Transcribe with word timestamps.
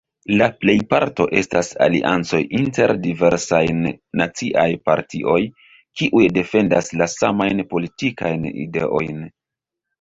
La 0.41 0.45
plejparto 0.61 1.25
estas 1.41 1.67
aliancoj 1.87 2.39
inter 2.61 2.93
diversajn 3.03 3.85
naciaj 4.23 4.65
partioj, 4.89 5.37
kiuj 6.01 6.25
defendas 6.41 6.93
la 7.03 7.13
samajn 7.17 7.65
politikajn 7.77 8.53
ideojn. 8.67 9.25